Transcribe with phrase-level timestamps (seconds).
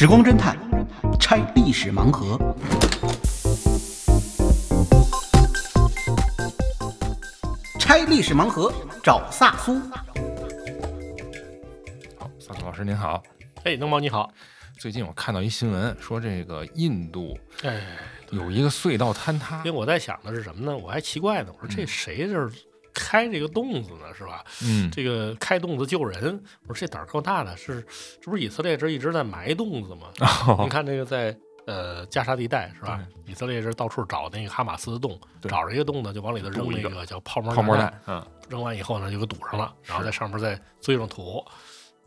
[0.00, 0.56] 时光侦探
[1.18, 2.38] 拆历史盲盒。
[7.80, 8.72] 拆历史盲盒，
[9.02, 9.80] 找萨苏。
[12.16, 13.20] 好，萨苏老师您好。
[13.64, 14.32] 哎，农猫你好。
[14.78, 17.82] 最近我看到一新闻，说这个印度哎，
[18.30, 19.72] 有一个隧道坍塌因为。
[19.72, 20.78] 我在想的是什么呢？
[20.78, 22.48] 我还奇怪呢，我说这谁这儿
[22.98, 24.12] 开这个洞子呢？
[24.12, 24.44] 是吧？
[24.64, 27.80] 嗯，这个开洞子救人，我说这胆儿够大的，是
[28.20, 30.08] 这不是以色列这一直在埋洞子吗？
[30.48, 33.00] 哦你看这个在呃加沙地带是吧？
[33.26, 41.44] 以色列这到处找那个哈马斯的洞，找着一个洞呢，就往里头扔那个叫泡沫泡沫弹弹，嗯，扔完以后呢，就给堵上了，然后在上面再堆上土。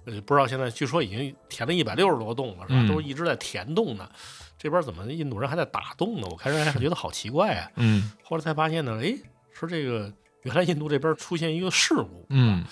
[0.06, 2.80] 呃，不知道现在据说已经填了一百六十多个洞了，是吧？
[2.82, 4.10] 嗯都是一直在填洞呢。
[4.58, 6.28] 这边怎么印度人还在打洞呢？
[6.30, 7.70] 我开始还觉得好奇怪啊。
[7.76, 9.16] 嗯后来才发现呢，哎，
[9.54, 10.12] 说这个
[10.44, 12.26] 原来印度这边出现一个事故。
[12.30, 12.66] 嗯，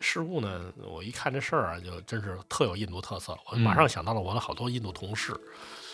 [0.00, 3.32] 事故呢，我一看这事儿啊，就真是特有印度特色。
[3.50, 5.32] 我嗯马上想到了我的好多印度同事。
[5.32, 5.40] 哦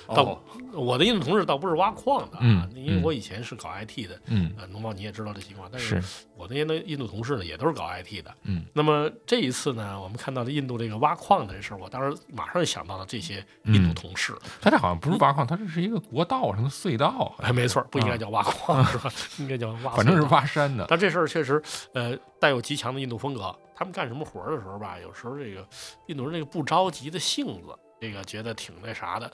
[0.08, 0.38] 倒
[0.72, 4.20] 我的印度同事倒不是挖矿的啊，嗯因为我以前是搞 IT 的。
[4.26, 8.34] 嗯呃，农贸你也知道这情况，但是是我那些的印度同事呢，也都是搞 IT 的。
[8.42, 14.34] 嗯，那么这一次呢，我们看到的印度这个挖矿的这事儿，我当时马上就想到了这些印度同事。
[14.60, 19.10] 他这好像不是挖矿，他这是一个国道什么隧道，哎， 没错，不应该叫挖矿、是吧？
[19.38, 19.92] 应该叫挖。
[19.94, 20.24] 反正是。
[20.24, 20.86] 挖山的。
[20.88, 23.54] 但这事儿确实，呃，带有极强的印度风格。
[23.76, 25.64] 他们干什么活儿的时候吧，有时候这个
[26.06, 29.30] 印度人这个不着急的性子，这个觉得挺那啥的。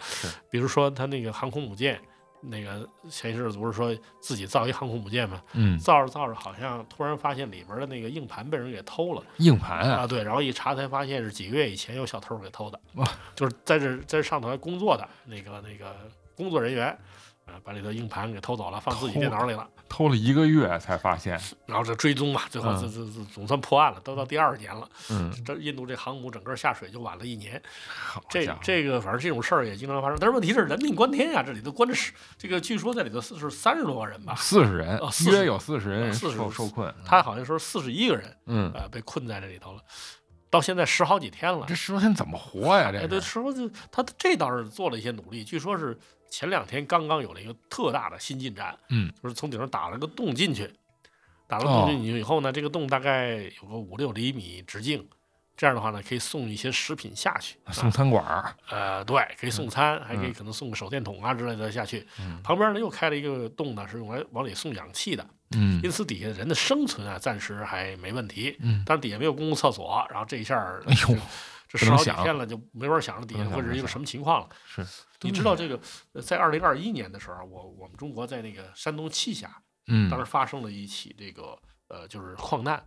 [0.48, 2.00] 比如说他那个航空母舰，
[2.40, 5.42] 那个前一阵子不是说自己造一航空母舰吗？
[5.54, 10.06] 嗯，造着造着，好像突然发现里边的那个硬盘被人给偷了硬盘啊，啊！
[10.06, 13.04] 对，然后一查才发现是几个月以前有小偷给偷的哇，
[13.34, 15.94] 就是在这在这上头还工作的那个那个
[16.36, 16.96] 工作人员。
[17.50, 21.38] 啊，把里头硬盘给偷走了，放自己电脑里了，偷了一个月才发现。
[21.66, 24.88] 然后这追踪嘛，最后嗯这这这总算破案了，都到第二年了。
[25.10, 27.60] 嗯，这印度这航母整个下水就晚了一年，
[28.28, 36.94] 这这个反正这种事儿也经常发生，但是问题是人命关天呀、这里头关着是这个，据说在里头是是三十多个人吧，四十人啊，40约有四十人40受受困。
[37.04, 39.80] 他好像说四十一个人嗯，呃被困在这里头了，
[40.50, 41.74] 到现在十好几天了这。
[41.74, 42.90] 十多天怎么活呀？
[42.94, 45.98] 哎，这对，是说就他这倒是做了一些努力，据说是
[46.30, 50.70] 前两天刚刚有了一个特大的新进展，嗯，就是从顶上打了个洞进去，
[51.46, 55.06] 打了洞进去以后呢，这个洞大概有个五六厘米直径，
[55.56, 58.54] 这样的话呢，可以送一些食品下去，啊送餐馆儿。
[58.70, 62.06] 呃，对，可以送餐，还可以嗯可能送个手电筒啊之类的下去。
[62.20, 68.56] 嗯旁边呢又开了一个洞呢，是用来往里送氧气的，嗯因此底下人的生存啊暂时还没问题。
[68.60, 71.18] 嗯，但是底下没有公共厕所，然后这一下儿，哎呦
[71.70, 74.48] 这十好几天了，就没法想着底下会是一个什么情况了。
[74.66, 74.84] 是。
[75.20, 75.80] 你知道这个，
[76.12, 81.56] 呃在二零二一年的时候，我我们中国在那个山东栖霞，嗯，当时发生了一起这个
[81.88, 82.84] 呃就是矿难。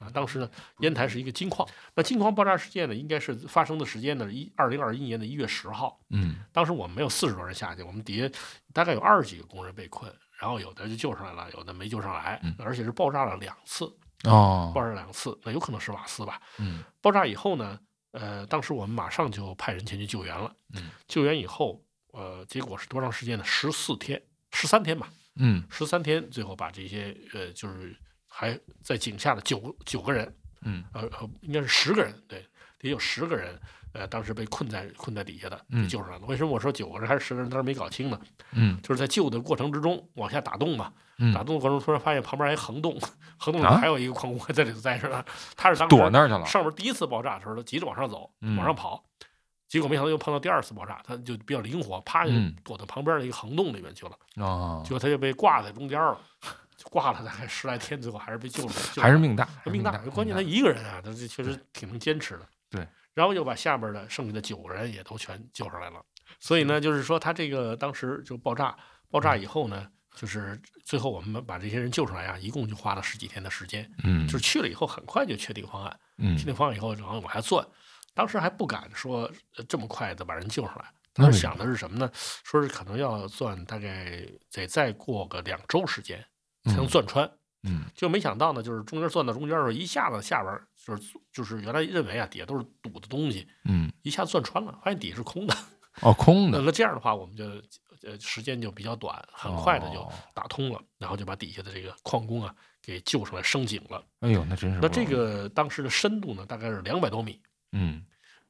[0.00, 0.50] 啊，当时呢，
[0.80, 1.66] 烟台是一个金矿。
[1.94, 6.00] 那金矿爆炸事件呢，应该是发生的时间呢，一二零二一年的一月十号。
[6.10, 8.28] 嗯当时我们没有四十多人下去，我们底下
[8.72, 13.84] 大概有二十几个工人被困，然后有的就救上来了，有的没救上来，嗯而且是爆炸了两次，
[14.24, 16.42] 哦爆炸两次，那有可能是瓦斯吧。
[16.58, 17.78] 嗯爆炸以后呢，
[18.14, 20.54] 呃，当时我们马上就派人前去救援了。
[20.74, 23.44] 嗯，救援以后，呃，结果是多长时间呢？
[23.44, 27.94] 十四天，十三天吧，嗯十三天，最后把这些呃，就是
[28.28, 30.32] 还在井下的九九个人，
[30.62, 32.46] 嗯呃呃，应该是十个人，对，
[32.78, 33.60] 得有十个人，
[33.94, 36.26] 呃，当时被困在困在底下的，给嗯救上来了。
[36.26, 37.48] 为什么我说九个人还是十个人？
[37.48, 38.20] 当时没搞清呢，
[38.52, 43.00] 嗯就是在救的过程之中往下打洞嘛，嗯打洞的过程中突然发现旁边还横洞，
[43.38, 45.24] 横洞里啊还有一个矿工还在里头待着呢，
[45.56, 46.44] 他是当时躲那儿去了。
[46.44, 49.04] 上面第一次爆炸的时候，他急着往上走，嗯往上跑，
[49.68, 56.18] 结果没想到又碰到第二次爆炸，他就比较灵活，啪就嗯躲到旁边的一个横洞里面去了，哦结，果他就被挂在中间了，
[56.90, 59.96] 挂了大概十来天，最后还是被救了，救了还是命大，命大。
[60.12, 62.46] 关键他一个人啊，他这确实挺能坚持的。
[62.70, 66.04] 对，然后又把下边的剩下的九个人也都全救上来了。
[66.40, 68.76] 所以呢，就是说他这个当时就爆炸，
[69.10, 73.90] 爆炸以后呢，就是最后我们把这些人救出来啊，一共就花了十几天的时间。
[74.02, 76.00] 嗯，就是去了以后，很快就确定方案。
[76.18, 77.66] 嗯确定方案以后，然后往下钻。
[78.14, 82.10] 当时还不敢说呃这么快的把人救上来，当时想的是什么呢？
[82.14, 86.24] 说是可能要钻，大概得再过个两周时间
[86.64, 87.26] 才能嗯钻穿。
[87.26, 87.38] 嗯
[87.94, 95.56] 就没想到呢，就是中间钻到中间的时候，一下子下边就是就是原来认为啊底下都是堵的东西，嗯一下钻穿了，发现底下是空的。
[96.02, 97.44] 哦，空的，那那这样的话，我们就
[98.02, 104.04] 呃时间就比较短，很快的就哦打通了，然后就把底下的这个矿工啊给救上来升井了。
[104.20, 107.40] 哎呦，那真是那这个当时的深度呢，大概是两百多米。
[107.72, 108.04] 嗯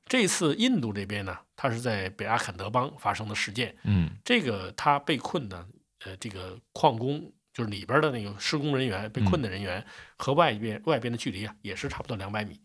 [0.07, 3.77] 这次印度这边呢，它是在北阿坎德邦发生的事件。
[3.85, 5.67] 嗯这个他被困的，
[6.05, 9.83] 呃，这个矿工就是里边的那个施工人员被困的人员
[10.19, 12.61] 和外边外边的距离啊，也是差不多两百米。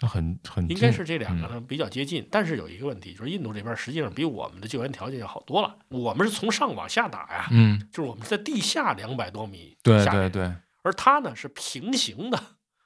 [0.00, 2.28] 那很很应该是这两个呢比较接近。
[2.30, 5.76] 但是有一个问题，就是印度这边实际上比我们的救援条件要好多了。
[5.88, 10.52] 我们是从上往下打呀，嗯，就是我们在地下两百多米对对对，
[10.82, 12.40] 而它呢是平行的，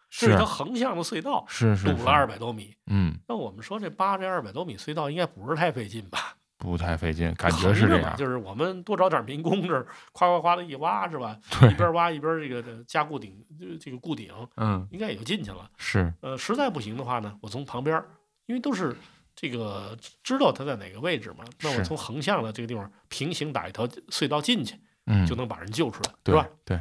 [0.09, 2.75] 是一条横向的隧道，是是是堵了二百多米。
[2.87, 6.37] 嗯，那我们说这扒这二百多米隧道应该不是太费劲吧？
[6.63, 8.17] 不太费劲，感觉是这样。
[8.17, 11.37] 就是我们多找点民工这儿夸夸夸的一挖是吧？
[11.59, 15.69] 对一边挖一边这个加固顶，这这个固顶嗯，应该也就进去了。
[15.77, 18.01] 是呃，实在不行的话呢，我从旁边，
[18.47, 18.97] 因为都是
[19.35, 26.47] 这个知道它在哪个位置嘛，那我从横向的这个地方平行打一条隧道进去，嗯，就能把人救出来，是对吧？
[26.65, 26.81] 对，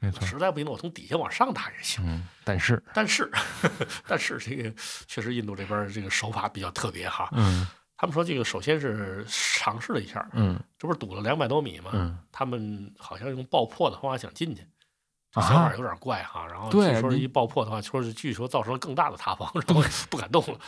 [0.00, 0.26] 没错。
[0.26, 2.02] 实在不行，我从底下往上打也行。
[2.06, 3.30] 嗯，但是但是，
[4.08, 4.72] 但是这个
[5.06, 7.28] 确实印度这边这个手法比较特别哈。
[7.32, 7.66] 嗯
[8.02, 11.92] 他们说这个首先是尝试了一下，嗯这不是堵了两百多米吗？
[11.94, 14.66] 嗯他们好像用爆破的方法想进去，
[15.30, 16.44] 这啊想法有点怪哈。
[16.48, 20.58] 然后据说一爆破的话，说是据说造成了更大的塌方， 然后不敢动了，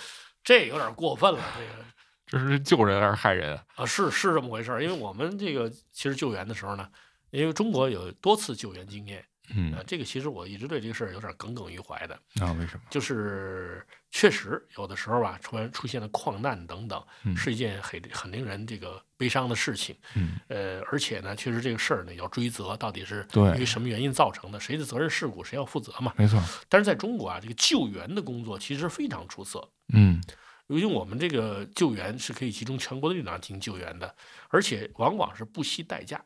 [0.44, 1.40] 这有点过分了。
[1.58, 1.84] 这个
[2.24, 3.64] 这是救人还是害人啊？
[3.74, 4.80] 啊，是是这么回事儿。
[4.80, 6.88] 因为我们这个其实救援的时候呢，
[7.30, 12.14] 因为中国有多次救援经验，嗯呃，，这个其实我一直对这个事儿有点耿耿于怀的。
[12.40, 12.82] 啊为什么？
[12.90, 19.96] 就是确实有的时候吧，突然出现了矿难等等，嗯是一件很很令人这个悲伤的事情。
[20.14, 26.12] 嗯呃，而且呢，确实这个事儿呢要追责，到底是对因为什么原因造成的，谁的责任事故谁要负责嘛。
[26.16, 26.42] 没错。
[26.68, 30.22] 但是在中国啊，这个救援的工作其实非常出色，嗯
[30.68, 34.14] 因为我们这个救援是可以集中全国的力量进行救援的，
[34.48, 36.24] 而且往往是不惜代价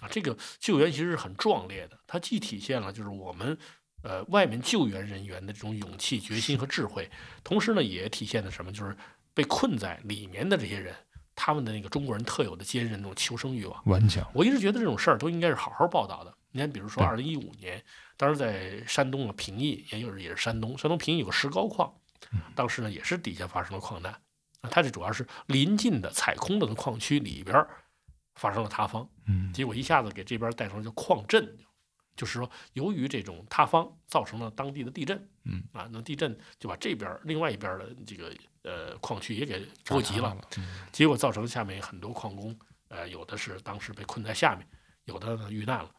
[0.00, 0.08] 啊。
[0.10, 3.56] 这个救援其实是很壮烈的，它既体现了就是我们
[4.02, 7.10] 呃外面救援人员的这种勇气、决心和智慧，
[7.42, 8.96] 同时呢也体现了什么，就是
[9.32, 10.94] 被困在里面的这些人，
[11.34, 13.82] 他们的那个中国人特有的坚韧那种求生欲望。
[13.86, 14.28] 顽强。
[14.34, 16.34] 我一直觉得这种事儿都应该是好好报道的。
[16.52, 17.82] 你看，比如说对二零一五年，
[18.16, 21.92] 当时在山东的平邑，也就是也是山东，山东平邑有个石膏矿，
[22.54, 24.12] 当时呢也是底下发生了矿难，
[24.60, 27.68] 啊，它这主要是临近的采空的矿区里边儿
[28.34, 29.52] 发生了塌方，嗯。
[29.52, 31.56] 结果一下子给这边带成了叫矿震，
[32.16, 35.62] 就是说由于这种塌方造成了当地的地震，嗯。
[35.72, 40.66] 啊，那地震就把这边另外一边的这个呃矿区也给波及了，嗯。
[40.92, 42.56] 结果造成下面很多矿工，
[42.88, 44.66] 呃，有的是当时被困在下面，
[45.04, 45.90] 有的呢遇难了。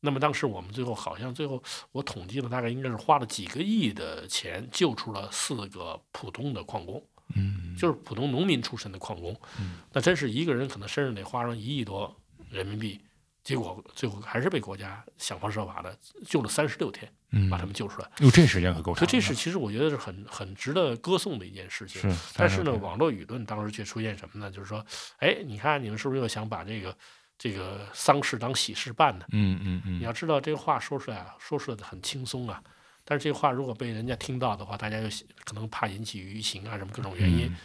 [0.00, 7.02] 那么当时我们最后好像最后我统计了，大概应该是花了几个亿的钱救出了四个普通的矿工，
[7.34, 9.34] 嗯，就是普通农民出身的矿工。
[9.58, 12.14] 嗯那真是一个人可能身上得花上一亿多
[12.50, 13.00] 人民币，
[13.42, 18.10] 结果最后还是被国家想方设法的救了三十六天，嗯把他们救出来。
[18.18, 18.98] 哟，这时间可够长。
[18.98, 22.00] 所以这是其实我觉得是很很值得歌颂的一件事情。
[22.10, 24.50] 是，但是呢，网络舆论当时却出现什么呢？
[24.50, 24.84] 就是说，
[25.18, 26.96] 哎，你看你们是不是又想把这个
[27.38, 29.24] 这个丧事当喜事办呢？
[29.30, 32.62] 嗯嗯嗯，你要知道这个话说出来啊，说出来的很轻松啊，
[33.04, 35.08] 但是这话如果被人家听到的话，大家又
[35.44, 37.56] 可能怕引起舆情啊，什么各种原因，嗯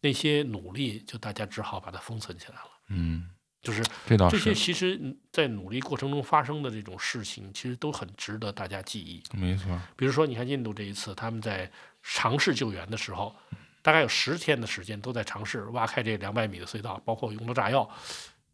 [0.00, 2.70] 那些努力就大家只好把它封存起来了。
[2.88, 3.30] 嗯，
[3.62, 3.82] 就是
[4.30, 9.22] 这些其实嗯在努力过程中发生的这种事情，其实都很值得大家记忆。
[9.32, 9.80] 没错。
[9.96, 11.70] 比如说，你看印度这一次，他们在
[12.02, 13.34] 尝试救援的时候，
[13.80, 17.90] 大概有十天的时间都在尝试挖开这两百米的隧道，包括用了炸药。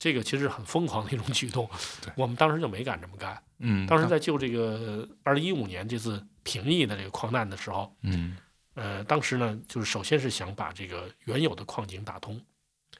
[0.00, 1.68] 这个其实很疯狂的一种举动，
[2.16, 3.40] 我们当时就没敢这么干。
[3.58, 8.34] 嗯，当时在救这个二零一五年这次平邑的这个矿难的时候，嗯
[8.74, 12.40] 呃，当时呢，就是首先是想把这个原有的矿井打通，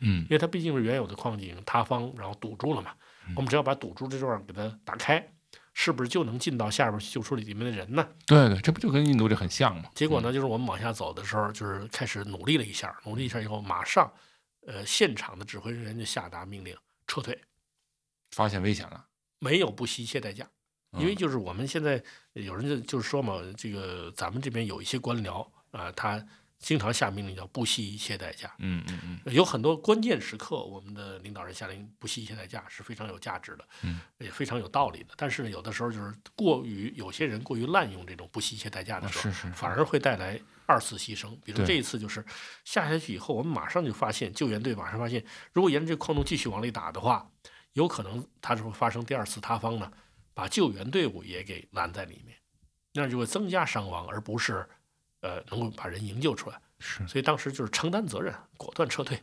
[0.00, 2.92] 嗯因为它毕竟是原有的矿井塌方，然后堵住了嘛。
[3.26, 5.26] 嗯我们只要把堵住这段给它打开，
[5.73, 8.07] 是不是就能进到下边救出里面的人呢？
[8.26, 9.88] 对对，这不就跟印度这很像吗？
[9.95, 14.12] 结果呢，就是我们往下走的时候，就是开始努力了一下，努力一下以后，马上，
[14.66, 16.76] 呃，现场的指挥人员就下达命令
[17.11, 17.37] 撤退，
[18.31, 19.05] 发现危险了，
[19.40, 20.49] 没有不惜一切代价。
[20.93, 22.00] 因为嗯就是我们现在
[22.35, 26.25] 有人就就是说嘛，这个咱们这边有一些官僚啊、他
[26.61, 28.55] 经常下命令叫不惜一切代价。
[28.59, 35.14] 嗯嗯嗯有很多关键时刻，我们的领导人下令不惜一切代价是非常有价值的，嗯，也非常有道理的。
[35.17, 40.40] 但是呢，有的时候就是过于有些人过于滥用这种不惜一切代价的时候，是是是反而会带来
[40.71, 41.37] 二次牺牲。
[41.45, 42.25] 比如这一次就是
[42.65, 47.29] 下下去以后，我们马上就发现救援队马上发现，如果沿着这个矿洞继续往里打的话，
[47.73, 49.93] 有可能它就会发生第二次塌方呢，
[50.33, 52.37] 把救援队伍也给拦在里面，
[52.95, 54.65] 那就会增加伤亡，而不是
[55.21, 56.61] 呃能够把人营救出来。
[56.79, 59.21] 是所以当时就是承担责任，果断撤退。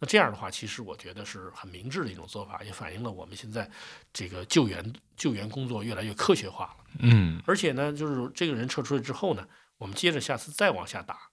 [0.00, 3.68] 那这样的话，其实我觉得是很明智的一种做法，也反映了我们现在
[4.12, 6.84] 这个救援救援工作越来越科学化了。
[7.00, 9.44] 嗯而且呢，就是这个人撤出去之后呢，
[9.78, 11.30] 我们接着下次再往下打，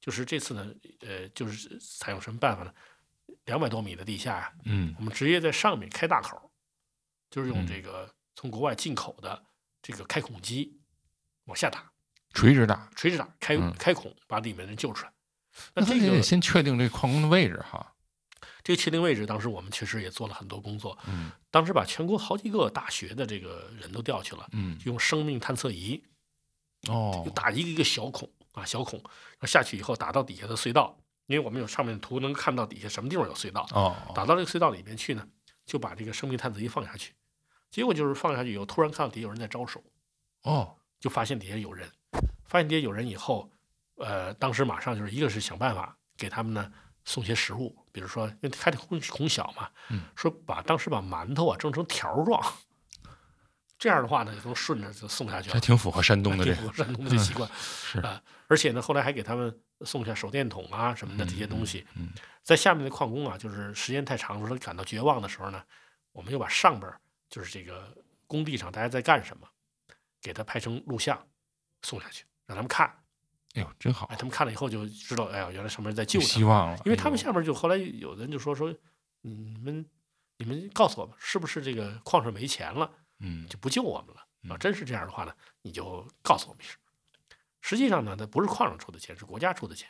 [0.00, 2.72] 就是这次呢，呃，就是采用什么办法呢？
[3.44, 6.50] 两百多米的地下呀、嗯我们直接在上面开大口，
[7.30, 9.44] 就是用嗯这个从国外进口的
[9.82, 10.80] 这个开孔机
[11.44, 11.90] 往下打。
[12.34, 12.88] 垂直打。
[12.94, 15.12] 垂直打开嗯开孔，把里面的人救出来。
[15.74, 17.94] 那这个先确定这矿工的位置哈。
[18.62, 20.98] 这个确定位置，当时我们确实也做了很多工作。
[21.08, 26.02] 嗯当时把全国好几个大学的这个人都调去了，嗯用生命探测仪
[26.88, 27.22] 哦。
[27.24, 35.26] 就打一个一个小孔啊小孔，然后下去以后打到底下的隧道，因为我们有上面的图能看到底下什么地方有隧道，哦打到这个隧道里面去呢，
[35.64, 37.14] 就把这个生命探测仪放下去。
[37.70, 39.82] 结果就是放下去以后，突然看到底下有人在招手，
[40.42, 40.76] 哦。
[40.98, 41.86] 就发现底下有人，
[42.46, 43.50] 发现底下有人以后，
[43.96, 46.72] 呃，当时马上就是一个是想办法给他们呢
[47.04, 50.04] 送些食物，比如说因为开的孔孔小嘛，嗯。
[50.16, 52.42] 说把当时把馒头啊蒸成条状，
[53.78, 55.60] 这样的话呢，就能顺着就送下去了这。
[55.60, 56.56] 挺符合山东的这个。
[56.56, 61.86] 挺符合山东的这习惯是啊、而且呢，后来还给他们送下手电筒啊什么的这些东西。
[61.96, 62.08] 嗯
[62.42, 65.60] 在下面的矿工啊，就是时间太长的时候，他感到绝望的时候呢，
[66.12, 67.92] 我们又把上边儿就是这个
[68.28, 69.48] 工地上大家在干什么，
[70.22, 71.26] 给他拍成录像
[71.82, 72.86] 送下去，让他们看。
[73.54, 76.78] 哎呦，真好哎，，他们看了以后就知道，哎呀，原来上面在救希望了。
[76.84, 78.70] 因为他们下面就后来有的人就说说，
[79.24, 79.84] 嗯你们
[80.36, 82.88] 你们告诉我们，是不是这个矿上没钱了？
[83.18, 84.56] 嗯就不救我们了啊！
[84.56, 86.78] 嗯真是这样的话呢，你就告诉我们一声。
[87.60, 89.88] 实际上呢，它不是矿上出的钱，是国家出的钱，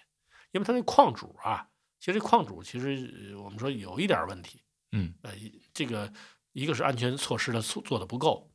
[0.52, 1.68] 因为他那矿主啊，
[2.00, 5.32] 其实这矿主其实呃我们说有一点问题，嗯呃，
[5.74, 6.10] 这个
[6.52, 8.50] 一个是安全措施的做做的不够，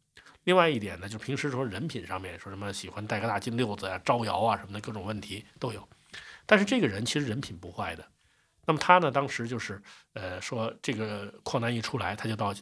[0.45, 5.87] 另外一点呢，就平时说人品上面说什么喜欢戴个大金溜子啊、招摇啊什么的各种问题都有，
[6.47, 8.11] 但是这个人其实人品不坏的。
[8.65, 9.79] 那么他呢，当时就是
[10.13, 12.55] 呃说这个矿难一出来，他就到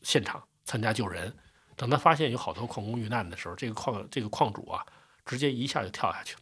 [0.00, 1.34] 现场参加救人。
[1.76, 4.84] 等他发现有好多矿工遇难的时候，这个矿这个矿主啊，
[5.24, 6.40] 直接一下就跳下去了，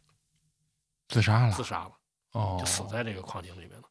[1.09, 1.93] 自杀了自杀了。
[2.33, 3.89] 哦，就死在这个矿井里面了。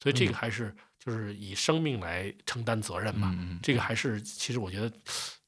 [0.00, 3.34] 所以这个还是就是以生命来承担责任嘛。
[3.62, 4.94] 这个还是其实我觉得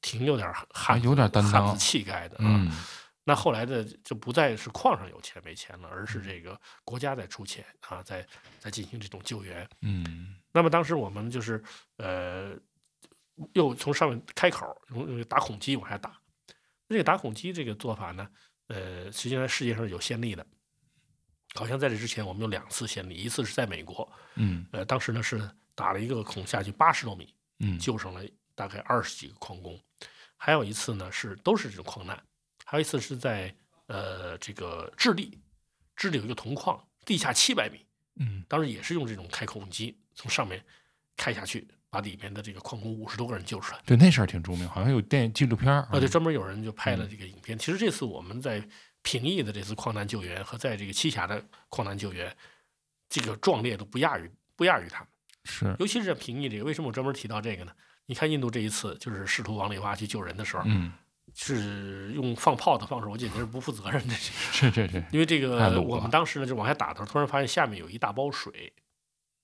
[0.01, 2.41] 挺有点汉子有点担当汉子气概的啊。
[2.43, 2.71] 嗯
[3.23, 8.25] 那后来的就不再是矿上有钱没钱了，而是这个国家在出钱啊，在
[8.57, 9.67] 在进行这种救援。
[9.81, 11.61] 嗯那么当时我们就是
[11.97, 12.53] 呃，
[13.53, 16.19] 又从上面开口用用打孔机往下打。
[16.89, 18.27] 这个打孔机这个做法呢，
[18.67, 20.45] 呃，实际上在世界上有先例的。
[21.55, 28.21] 好像在这之前我们有两次先例，一次是在美国，嗯呃，当时呢是打了一个孔下去八十多米，嗯，救上了
[28.53, 29.79] 大概二十几个矿工。
[30.35, 32.21] 还有一次呢是都是这种矿难，
[32.63, 33.53] 还有一次是在
[33.87, 35.39] 呃这个智利，
[35.95, 37.85] 智利有一个铜矿，地下七百米，
[38.17, 40.63] 嗯当时也是用这种开孔机从上面
[41.15, 43.79] 开下去，把里面的这个矿工五十多个人救出来。
[43.85, 47.57] 对那事儿挺著名，好像有电影纪录片儿啊，对，专门有人就拍了嗯这个影片。
[47.57, 48.61] 其实这次我们在
[49.01, 52.35] 平邑的这次矿难救援和在这个栖霞的矿难救援，
[53.09, 55.07] 这个壮烈都不亚于不亚于他们。
[55.43, 57.71] 是尤其是在平邑这个，为什么我专门提到这个呢？
[58.05, 60.91] 你看印度这一次就是试图往里挖去救人的时候，嗯
[61.35, 64.13] 是用放炮的方式，我简直是不负责任的。
[64.15, 68.73] 是是是因为这个我们当时呢就往下打的时候，突然发现下面有一大包水，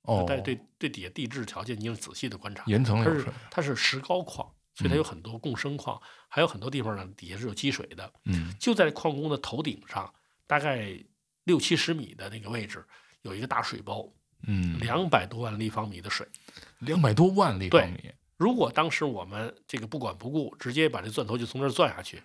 [0.04, 4.46] 哦，但对对底下地质条件进行仔细的观察，岩层它是，它是石膏矿，
[4.76, 8.12] 所以它嗯有很多共生矿，还有很多地方呢底下是有积水的。
[8.26, 10.14] 嗯就在矿工的头顶上，
[10.46, 10.94] 大概
[11.46, 12.86] 六七十米的那个位置，
[13.22, 14.08] 有一个大水包，
[14.46, 16.28] 嗯，两百多万立方米的水。
[16.80, 22.22] 两百多万立方对米，如果当时我们这个不管不顾，直接把这钻头就从这儿钻下去，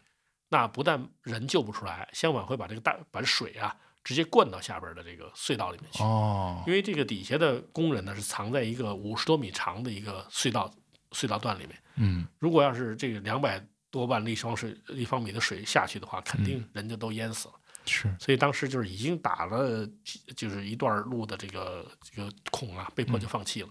[0.48, 6.02] 那不但人救不出来，相反会把这个大把这水啊直接灌到下边的这个隧道里面去。
[6.02, 10.72] 哦因为这个底下的工人呢是藏在一个五十多米长的一个隧道
[11.10, 17.54] 隧道段里面，嗯如果要是这个两百多万立方水立方米的水下去的话，肯定人就都淹死了。
[17.86, 19.88] 是所以当时就是已经打了
[20.36, 23.68] 就是一段路的这个这个孔啊，被迫就放弃了。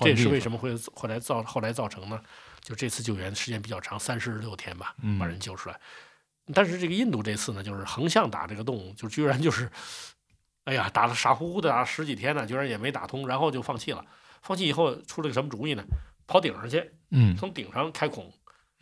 [0.00, 2.20] 这也是为什么会后来造后来造成呢？
[2.60, 5.80] 就这次救援时间比较长，三十六天吧，嗯把人救出来。
[6.54, 9.70] 但是这个印度这次呢，就是横向打这个洞，就居然就是，
[10.64, 14.04] 哎呀，打了傻乎乎的打了十几天呢，居然也没打通，然后就放弃了。
[14.42, 15.82] 放弃以后出了个什么主意呢？
[16.26, 18.32] 跑顶上去，嗯从顶上开孔，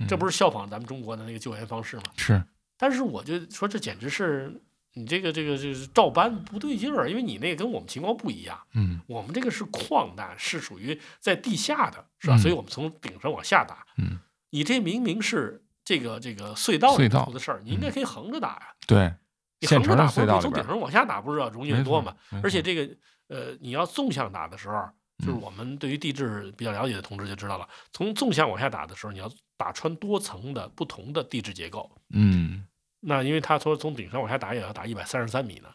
[0.07, 2.03] 这不是效仿咱们中国的那个救援方式吗？
[2.17, 2.43] 是
[2.77, 4.63] 但是我就说这简直是
[4.95, 12.37] 你这个这个这个照搬不对劲儿，因为你那个跟我们情况不一样，嗯我们这个是矿难，是属于在地下的，是吧？
[12.37, 13.85] 嗯所以我们从顶上往下打。
[13.97, 14.21] 嗯
[14.51, 18.75] 你这明明是这个这个隧道里头的事儿，你应该可以横着打呀。
[18.87, 19.11] 对，
[19.59, 22.15] 你横着打不是隧道从顶上往下打不是要容易多嘛？
[22.43, 22.95] 而且这个
[23.29, 24.87] 呃，你要纵向打的时候，
[25.25, 31.91] 就是嗯我们对于地质比较了解的同志就知道了，从纵向往下打的时候，你要打穿多层的不同的地质结构。
[32.11, 32.67] 嗯
[33.01, 35.71] 那因为他说从顶上往下打也要打一百三十三米呢，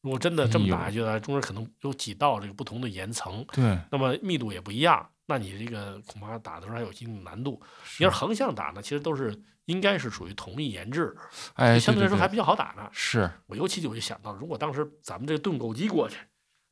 [0.00, 7.62] 如果真的这么打下去呢，中间可能有几道这个不同的岩层，对那么密度也不一样，那你这个恐怕打的时候还有一定难度。
[7.98, 9.32] 你要是横向打呢，其实都是
[9.66, 11.16] 应该是属于同一研制，
[11.54, 12.88] 哎，相对来说还比较好打呢。
[12.90, 16.16] 是，我尤其就会想到，如果当时咱们这个盾构机过去，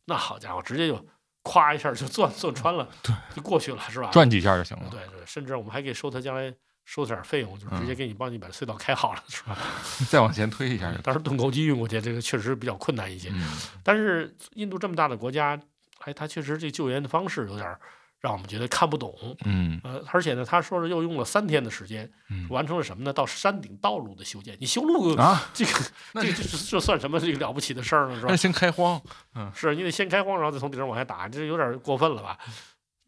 [0.06, 1.06] 那好家伙，直接就
[1.44, 4.10] 咵一下就钻钻穿了，对，就过去了，是吧？
[4.10, 4.88] 转几下就行了。
[4.90, 6.52] 对对，甚至我们还可以收他将来
[6.84, 9.56] 收点费用，就直嗯接给你帮你把隧道开好了，是吧？
[10.10, 10.98] 再往前推一下就。
[11.02, 13.28] 当时盾构机运过去，这个确实比较困难一些。
[13.32, 13.46] 嗯，
[13.84, 15.60] 但是印度这么大的国家，
[16.00, 17.80] 哎，他确实这救援的方式有点儿
[18.20, 19.14] 让我们觉得看不懂。
[19.44, 23.12] 嗯呃，而且呢，他说是又用了三天的时间，嗯完成了什么呢？
[23.12, 24.56] 到山顶道路的修建。
[24.60, 25.72] 你修路，啊，这个
[26.22, 28.18] 这这这算什么这个了不起的事儿呢？
[28.20, 28.36] 是吧？
[28.36, 29.00] 先开荒。
[29.34, 32.38] 嗯是你得先开荒，然后再从顶上往下打，这有点过分了吧？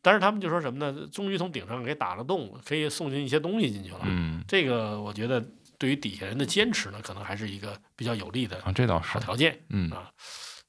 [0.02, 1.06] 但是他们就说什么呢？
[1.12, 4.00] 终于从顶上给打了洞，可以送进一些东西进去了。
[4.04, 5.44] 嗯，这个我觉得
[5.76, 9.20] 对于底下人的坚持呢，可能还是一个比较有利的啊，这倒是好。
[9.20, 9.60] 条件。
[9.68, 10.08] 嗯啊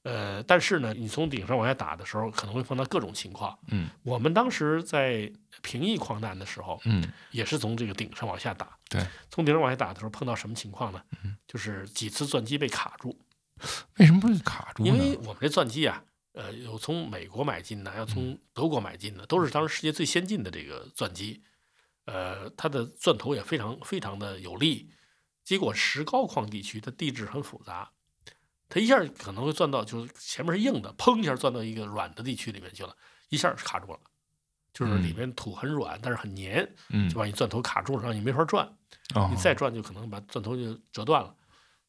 [0.03, 3.57] 呃，但是呢，你从顶上往下打的时候，可能会碰到各种情况。
[3.67, 5.31] 嗯我们当时在
[5.61, 8.77] 平邑矿难的时候，嗯也是从这个顶上往下打。
[8.89, 11.01] 对，从顶上往下打的时候，碰到什么情况呢？
[11.23, 13.19] 嗯就是几次钻机被卡住，
[13.97, 14.89] 为什么会卡住呢？
[14.89, 16.03] 因为我们这钻机啊，
[16.33, 21.43] 呃，有从美国买进的，要从德国买进的，都是当时世界最先进的这个钻机。
[22.05, 24.89] 呃，它的钻头也非常非常的有力。
[25.43, 27.91] 结果石膏矿地区的地质很复杂，
[28.73, 32.95] 它一下可能会钻到，就是前面是硬的，砰一下钻到一个软的地区里面去了，
[33.27, 33.99] 一下卡住了，
[34.73, 38.65] 就是里嗯面土很软，但是很黏，嗯就把你钻头卡住了，让你没法转。
[39.13, 41.35] 哦你再转就可能把钻头就折断了。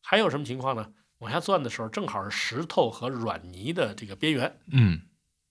[0.01, 0.93] 还有什么情况呢？
[1.19, 5.03] 往下钻的时候，正好是石头和软泥的这个边缘，嗯，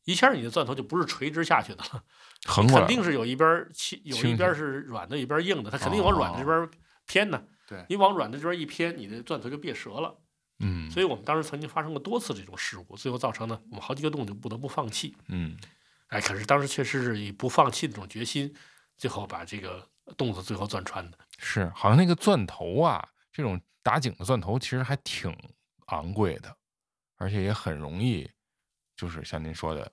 [0.03, 2.03] 一下你的钻头就不是垂直下去的了，
[2.45, 6.69] 横肯定是有一边儿倾，有一边是软的，一边硬的，它肯定往软的这边
[7.07, 7.41] 偏呢。
[7.69, 10.13] 对你往软的这边一偏，你的钻头就别折了。
[10.61, 15.15] 嗯，所以我们当时曾经发生过多次这种事故，最后造成呢，我们好几个洞就不得不放弃。
[15.27, 15.57] 嗯
[16.07, 18.53] 哎，可是当时确实是以不放弃的这种决心，
[18.97, 19.87] 最后把这个
[20.17, 21.17] 洞子最后钻穿的。
[21.37, 25.33] 是，好像那个钻头啊，这种打井的钻头其实还挺
[25.87, 26.53] 昂贵的，
[27.15, 28.29] 而且也很容易，
[28.95, 29.91] 就是像您说的，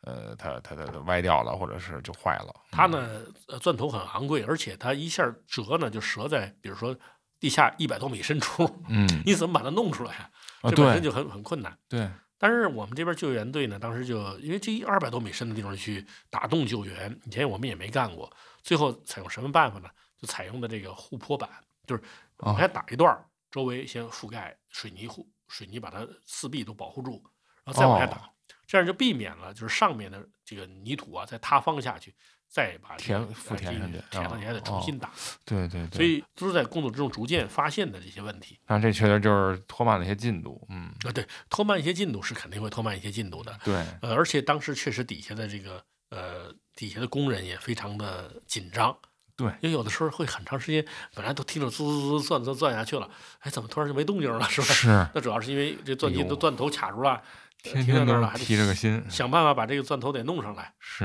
[0.00, 2.54] 呃，它它它它歪掉了，或者是就坏了。
[2.70, 6.96] 它呢，呃，钻头很昂贵，而且它一下折呢，就折在比如说
[7.40, 10.14] 地下一百多米深处， 嗯，你怎么把它弄出来？
[10.14, 11.76] 啊，这本身就很很困难。
[11.88, 18.30] 对，但是我们这边救援队呢，当时就因为这一二百多米深的地方去打洞救援，以前我们也没干过。
[18.62, 19.88] 最后采用什么办法呢？
[20.18, 21.48] 就采用的这个护坡板，
[21.86, 22.02] 就是
[22.40, 27.22] 往下打一段儿，周围先覆盖水泥护水泥，把它四壁都保护住，
[27.64, 28.30] 然后再往下打，哦
[28.66, 32.14] 这样就避免了就是上面的这个泥土啊再塌方下去，
[32.50, 35.08] 再把填复填上去填上去还得重哦新打。
[35.44, 38.58] 对对对，所以都是在工作之中逐渐发现的这些问题。
[38.66, 40.66] 那这确实就是拖慢了一些进度。
[40.68, 43.56] 嗯，啊，对，拖慢一些进度是肯定会拖慢一些进度的。
[43.64, 48.96] 对，呃，而且当时确实底下的这个呃底下的工人也非常的紧张。
[49.36, 50.84] 对因为有的时候会很长时间，
[51.14, 53.08] 本来都听着滋滋滋钻钻钻下去了，
[53.38, 54.66] 哎，怎么突然就没动静了，是吧？
[54.66, 57.22] 是那主要是因为这钻机都钻头卡住了，呃
[57.62, 59.02] 天天都提着得个心。
[59.08, 60.72] 想办法把这个钻头得弄上来。
[60.78, 61.04] 是，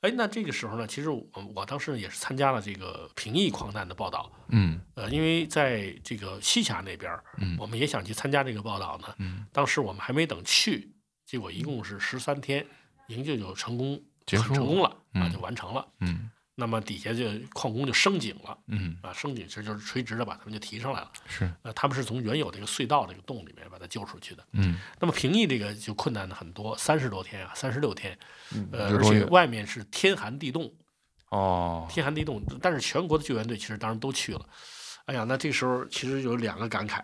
[0.00, 9.14] 哎，那这个时候呢，其实我我当时也是参加了这个平邑矿难的报道，嗯呃，因为在这个西峡那边，嗯我们也想去参加这个报道呢。
[9.18, 10.92] 嗯，当时我们还没等去，
[11.24, 12.66] 结果一共是十三天，
[13.08, 15.86] 营救就成功成功了啊，嗯就完成了。
[16.00, 21.10] 嗯那么底下就矿工就升井了嗯，啊，升井其实就是垂直的把他们就提上来了。
[21.26, 24.46] 是，呃，他们是从原有这个隧道这个洞里面把它救出去的。
[24.52, 28.18] 嗯那么平邑这个就困难的很多，三十多天啊，三十六天，
[28.70, 30.70] 呃，而且外面是天寒地冻，
[31.30, 34.46] 哦，天寒地冻，但是全国的救援队其实当时都去了。
[35.06, 37.02] 哎呀，那这时候其实有两个感慨，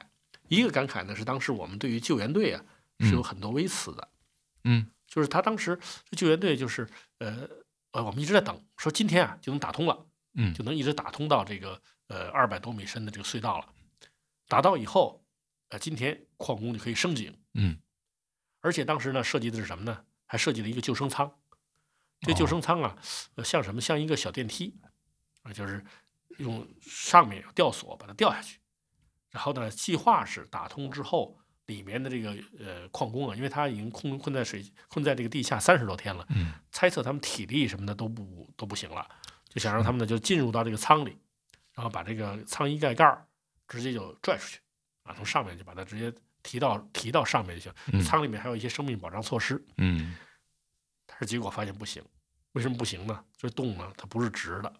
[0.48, 2.62] 一个感慨呢是当时我们对于救援队啊
[3.00, 4.08] 是有很多微词的，
[4.64, 5.78] 嗯就是他当时
[6.12, 6.86] 救援队就是
[7.18, 7.48] 呃
[7.98, 13.74] 呃，我们一直在等，说今天啊就能打通了，嗯就能一直打通到这个呃二百多米深的这个隧道了。
[14.46, 15.24] 打到以后，
[15.70, 17.80] 呃，今天矿工就可以升井，嗯
[18.60, 20.04] 而且当时呢设计的是什么呢？
[20.26, 21.40] 还设计了一个救生舱。
[22.20, 22.96] 这救生舱啊，
[23.34, 23.80] 呃像什么？
[23.80, 24.78] 像一个小电梯
[25.42, 25.84] 啊，就是
[26.38, 28.60] 用上面有吊索把它吊下去，
[29.30, 39.06] 然后呢，计划是打通之后，里面的这个呃矿工啊，因为他已经困困在水困在这个地下三十多天了，嗯猜测他们体力什么的都不都不行了，
[39.48, 41.16] 就想让他们呢就进入到这个舱里，
[41.74, 43.26] 然后把这个舱衣盖盖儿
[43.68, 44.58] 直接就拽出去
[45.02, 47.72] 啊，从上面就把它直接提到提到上面就行。
[47.92, 50.16] 嗯舱里面还有一些生命保障措施，嗯
[51.06, 52.02] 但是结果发现不行，
[52.52, 53.22] 为什么不行呢？
[53.36, 54.72] 这洞呢它不是直的，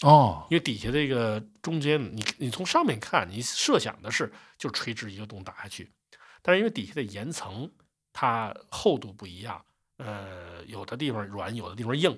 [0.00, 5.90] 哦，因为底下这个中间，你你从上面看，你设想的是就垂直一个洞打下去，
[6.46, 7.72] 但是因为底下的岩层
[8.12, 9.64] 它厚度不一样，
[9.96, 12.10] 呃，有的地方软，有的地方硬，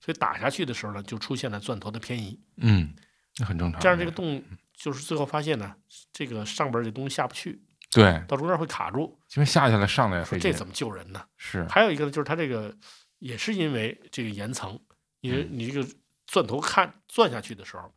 [0.00, 2.92] 所以打下去的时候呢，就出现了钻头的偏移，嗯，
[3.38, 3.80] 那很正常。
[3.80, 4.42] 这样这个洞
[4.74, 5.76] 就是最后发现呢，
[6.12, 10.50] 这个上边这东西下不去，对，到中间会卡住，因为下去了上来也费劲。
[10.50, 11.24] 这怎么救人呢？
[11.36, 12.76] 是还有一个呢，就是它这个
[13.20, 14.78] 也是因为这个岩层，
[15.20, 15.88] 因为嗯你这个
[16.26, 17.94] 钻头看钻下去的时候，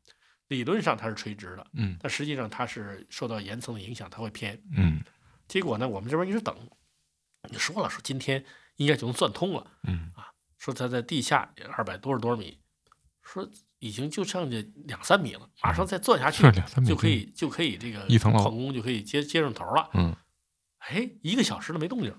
[0.49, 4.61] 理论上它是垂直的，嗯但实际上它是受到岩层的影响，它会偏。
[4.71, 5.01] 嗯
[5.53, 6.57] 结果呢，我们这边一直等，
[7.51, 8.43] 你说了说今天
[8.77, 10.11] 应该就能钻通了，嗯
[10.57, 12.59] 说他在地下二百多少多少米，
[13.21, 16.41] 说已经就剩下两三米了，马上再钻下去
[16.83, 19.91] 就可以就可以这个一层楼矿工就可以接接上头了。
[19.93, 20.15] 嗯
[20.79, 22.11] 哎，一个小时都没动静，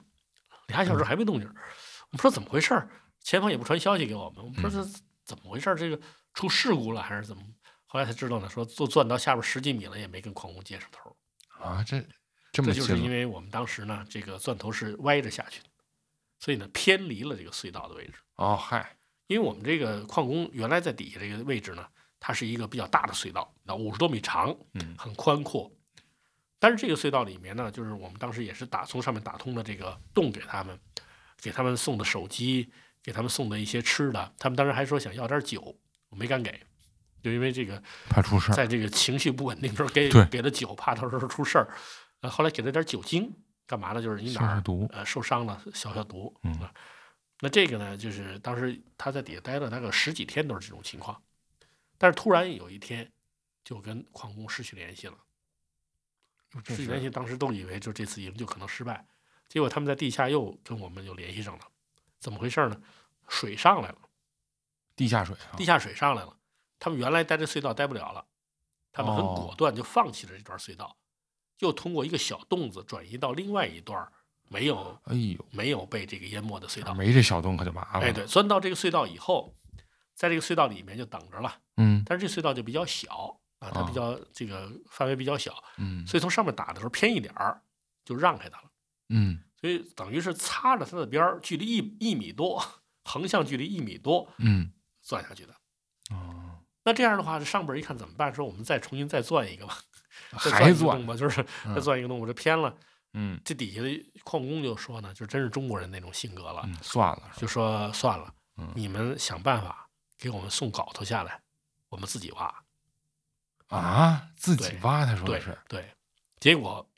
[0.68, 2.88] 俩小时还没动静儿，我们说怎么回事儿？
[3.20, 4.85] 前方也不传消息给我们，我们说这
[5.25, 5.75] 怎么回事儿？
[5.75, 6.01] 这个
[6.35, 7.42] 出事故了还是怎么？
[7.87, 11.16] 后来才知道呢，说做钻到下边十几米了，也没跟矿工接上头。
[11.61, 11.99] 啊，这
[12.62, 15.68] 这就是因为我们当时呢，这个钻头是歪着下去的，
[16.38, 18.14] 所以呢偏离了这个隧道的位置。
[18.36, 21.84] 哦，嗨，因为我们这个矿工原来在底下这个位置呢，
[22.20, 25.70] 它是一个比较大的隧道，那五十多米长，嗯很宽阔。
[26.58, 30.78] 但是这个隧道里面呢，就是我们当时也是打从上面打通了这个洞给他们，
[31.42, 32.70] 给他们送的手机，
[33.02, 34.32] 给他们送的一些吃的。
[34.38, 35.76] 他们当时还说想要点酒，
[36.08, 36.58] 我没敢给，
[37.22, 38.54] 就因为这个怕出事儿。
[38.54, 41.68] 在这个情绪不稳定的时候给给了酒，怕到时候出事儿。
[42.24, 43.30] 呃，后来给了点酒精，
[43.66, 44.00] 干嘛呢？
[44.00, 46.34] 就是你哪儿毒呃受伤了消消毒。
[46.42, 46.72] 嗯啊
[47.40, 51.22] 那这个呢，就是当时他在底下待了大概十几天都是这种情况，
[51.98, 53.12] 但是突然有一天
[53.62, 55.18] 就跟矿工失去联系了。
[56.64, 59.04] 失去联系，当时都以为就这次营救可能失败，
[59.48, 61.64] 结果他们在地下又跟我们又联系上了，
[62.18, 62.80] 怎么回事呢？
[63.28, 63.98] 水上来了。
[64.96, 66.34] 地下水啊地下水上来了，
[66.78, 68.24] 他们原来待这隧道待不了了，
[68.92, 70.96] 他们很哦果断就放弃了这段隧道，
[71.64, 74.12] 又通过一个小洞子转移到另外一段儿
[74.48, 76.92] 没有哎呦，没有被这个淹没的隧道。
[76.94, 78.07] 没这小洞可就麻烦了。
[78.07, 79.55] 哎，对，钻到这个隧道以后，
[80.14, 87.61] 在这个隧道里面就等着了，嗯但是这隧道就比较小啊，它比较这个范围比较小，嗯所以从上面打的时候偏一点儿
[88.05, 88.70] 就让开它了，
[89.09, 92.62] 嗯所以等于是擦着它的边儿，距离一一米多，
[93.05, 95.55] 横向距离一米多嗯钻下去的。
[96.11, 98.33] 哦，那这样的话，这上边一看怎么办？
[98.33, 99.93] 说我们再重新再钻一个吧，再
[100.33, 102.74] 还钻洞吧，就是再嗯钻一个洞，我这偏了。
[103.16, 111.40] 嗯这底下的矿工就说呢，就真是中国人那种性格了，嗯，算了，就说算了，嗯你们想办法给我们送镐头下来，
[111.88, 112.55] 我们自己挖。
[113.68, 115.94] 啊，自己对挖，他说对的是，对，
[116.40, 116.88] 结果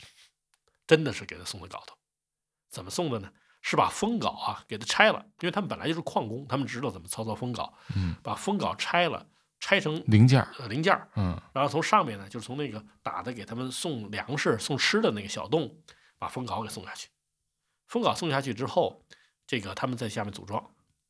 [0.87, 1.97] 真的是给他送的镐头，
[2.69, 3.31] 怎么送的呢？
[3.63, 9.27] 是把封镐啊给他拆了，因为他们本来就是矿工，他们知道怎么操作封镐，嗯，把封镐拆了，
[9.59, 15.77] 拆成零件儿，呃零件儿，嗯然后从上面呢，就是从那个打的给他们送粮食、送吃的那个小洞，
[16.19, 17.09] 把封镐给送下去。
[17.87, 19.03] 封镐送下去之后，
[19.47, 20.63] 这个他们在下面组装，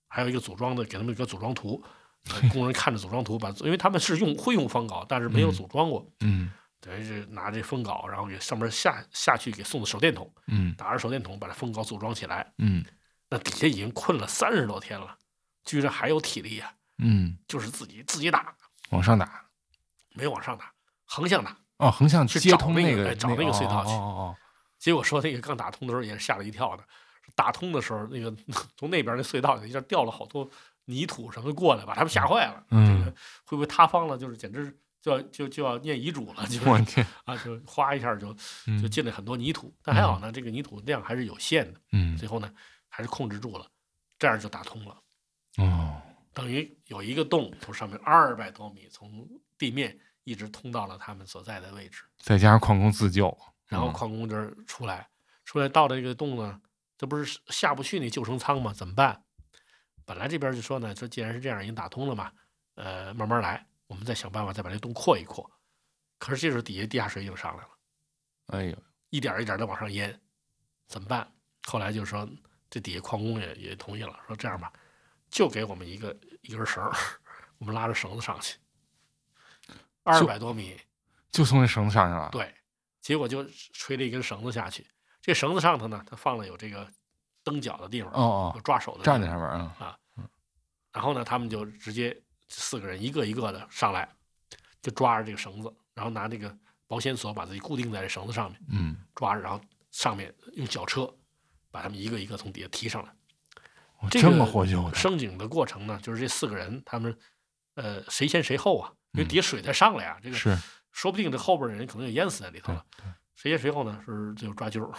[0.09, 1.82] 还有一个组装的，给他们一个组装图，
[2.30, 12.52] 呃工人看着组装图，把因为他们是用会用封镐，但是没有嗯组装过，嗯等于是拿这封镐，然后给上面下下去给送的手电筒，嗯打着手电筒把这封镐组装起来。
[12.59, 12.85] 嗯
[13.28, 15.18] 那底下已经困了三十多天了，
[15.64, 18.54] 居然还有体力呀、嗯，就是自己自己打，
[18.90, 19.44] 往上打，
[20.14, 20.72] 没有往上打，
[21.04, 21.56] 横向打。
[21.78, 24.37] 哦，横向接是找那个找那个隧道去哦哦
[24.78, 26.85] 结果说那个刚打通的时候也是吓了一跳的，
[27.35, 28.35] 打通的时候那个
[28.76, 30.48] 从那边那隧道一下掉了好多
[30.87, 32.64] 泥土什么过来，把他们吓坏了。
[32.70, 33.11] 嗯这个
[33.44, 34.16] 会不会塌方了？
[34.16, 36.61] 就是简直就要就就要念遗嘱了，就
[37.24, 39.74] 啊，就哗一下就就嗯进了很多泥土。
[39.82, 42.50] 但还好呢，这个泥土量还是有限的，嗯最后呢
[42.88, 43.66] 还是控制住了，
[44.18, 44.96] 这样就打通了。
[45.59, 46.00] 哦，
[46.37, 52.03] 等于有一个洞从上面二百多米从地面一直通到了他们所在的位置。
[52.18, 53.35] 再加上矿工自救，
[53.66, 55.09] 然后嗯矿工这儿出来，
[55.46, 56.61] 出来到了这个洞呢，
[56.99, 58.75] 这不是下不去那救生舱吗？
[58.75, 59.25] 怎么办？
[60.05, 62.31] 本来这边就说呢，说既然是这样，已经打通了嘛，
[62.75, 65.51] 呃，慢慢来，我们再想办法再把这洞扩一扩。
[66.18, 67.70] 可是这时候底下地下水已经上来了，
[68.49, 68.77] 哎呦，
[69.09, 70.20] 一点一点的往上淹，
[70.87, 71.27] 怎么办？
[71.62, 72.29] 后来就是说，
[72.68, 74.70] 这底下矿工也也同意了，说这样吧，
[75.31, 76.93] 就给我们一个一根绳儿，
[77.59, 78.57] 我们拉着绳子上去，
[80.03, 80.81] 二百多米，
[81.31, 82.55] 就从那绳子上去了，对，
[83.01, 84.87] 结果就吹了一根绳子下去，
[85.21, 86.91] 这绳子上头呢，它放了有这个
[87.43, 89.99] 蹬脚的地方，哦哦，有抓手的地站在方上面啊，
[90.93, 92.17] 然后呢，他们就直接
[92.49, 94.09] 四个人一个一个的上来，
[94.81, 99.61] 就抓着这个绳子，然后拿这个保险锁把自己固定在这绳子上面，嗯，抓着，然后
[99.91, 101.12] 上面用脚车
[101.71, 103.12] 把他们一个一个从底下提上来。
[104.07, 107.16] 哦这这个么获救的，升井的过程呢，就是这四个人他们，
[107.75, 108.92] 呃，谁先谁后啊？
[109.12, 110.57] 因为嗯底下水在上来啊，这个是，
[110.92, 112.85] 说不定这后边的人可能也淹死在里头了。
[113.35, 114.03] 谁先谁后呢？
[114.05, 114.92] 是最后抓阄儿。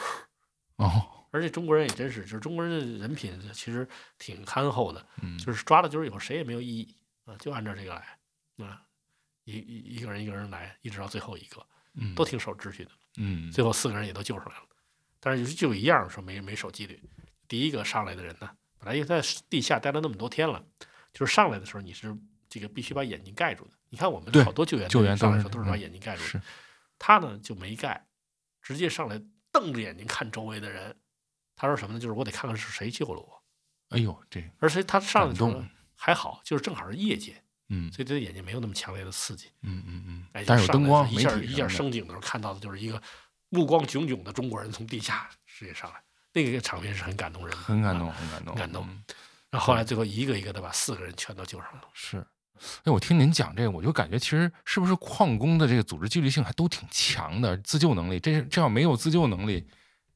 [0.76, 3.88] 哦，而且中国人也真是，就是中国人的人品其实
[4.20, 8.18] 挺憨厚的，嗯，就是抓了阄以后谁也没有异议啊，就按照这个来
[8.66, 8.82] 啊，
[9.44, 11.66] 一一一个人一个人来，一直到最后一个
[11.96, 14.64] 嗯都挺守秩序的，嗯最后四个人也都救出来了，
[15.20, 17.02] 但是就有一样说没没守纪律，
[17.48, 20.64] 第一个上来的人呢，本来因为在地下待了那么多天了，
[21.14, 22.16] 就是上来的时候你是
[22.50, 26.44] 这个必须把眼睛盖住的，你看我们好多救援救援上来的时候都是把嗯眼睛盖住的，
[26.98, 28.08] 他呢就没盖，
[28.62, 30.96] 直接上来瞪着眼睛看周围的人。
[31.56, 32.00] 他说什么呢？
[32.00, 33.44] 就是我得看看是谁救了我。
[33.90, 35.64] 哎呦这而且他上来的时候
[35.96, 39.50] 还好，就是正好是夜间，嗯所以他的眼睛没有那么强烈的刺激。
[39.64, 43.02] 嗯嗯嗯哎，，但是有灯光，一下一下升景的时候看到的就是一个
[43.50, 46.04] 目光炯炯的中国人从地下直接上来，
[46.44, 49.04] 那个场面是很感动人很感动，很感动，感动嗯
[49.50, 51.88] 然后后来最后一个一个的把四个人全都救上来了。
[51.94, 52.26] 是。
[52.84, 58.20] 哎，我听您讲这个，我就感觉其实是不是矿工的这个组织纪律性还都挺强的，自救能力。
[58.20, 59.68] 这这要没有自救能力，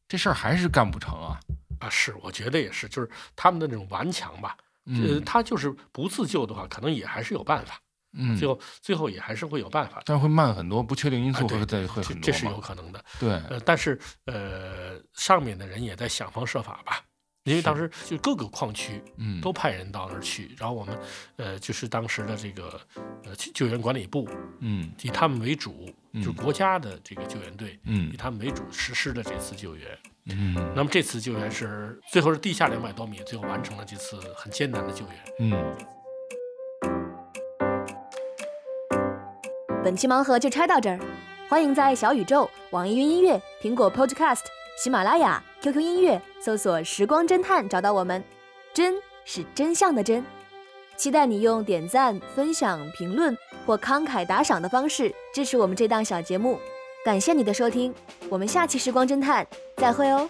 [0.08, 1.40] 这事儿还是干不成啊。
[1.80, 7.80] 啊，是，我觉得也是，就是他们的那种顽强吧，呃，嗯他就是不自救的话，可能也还是有办法，
[8.14, 13.04] 嗯，最后最后也还是会有办法的，但是会慢很多，不确定因素会在会这很多这是有可能的。
[13.20, 17.02] 对，呃，但是呃，上面的人也在想方设法吧，
[17.46, 20.98] 因为当时就各个矿区嗯，都派人到那儿去，然后我们
[21.38, 22.80] 呃就是当时的这个
[23.24, 24.92] 呃救救援管理部嗯。
[25.02, 25.90] 以他们为主，
[26.24, 27.80] 就国家的这个救援队。
[27.86, 28.12] 嗯。
[28.14, 30.54] 以他们为主实施的这次救援，嗯。
[30.76, 35.16] 那么这次救援是最后是地下两百多米，最后完成了这次很艰难的救援。
[35.40, 35.78] 嗯，
[39.84, 41.00] 本期盲盒就拆到这儿，
[41.50, 44.44] 欢迎在小宇宙、网易云音乐、苹果 Podcast、
[44.78, 48.24] 喜马拉雅、QQ 音乐搜索“时光侦探”找到我们。
[48.76, 48.94] 真
[49.26, 50.24] 是真相的真，
[50.96, 56.60] 期待你用点赞、分享、评论或慷慨打赏的方式支持我们这档小节目。
[57.04, 57.92] 感谢你的收听，
[58.30, 59.44] 我们下期《时光侦探》
[59.78, 60.30] 再会哦。